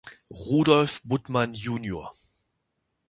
Rudolf 0.31 1.01
Buttmann 1.05 1.53
jun. 1.53 2.07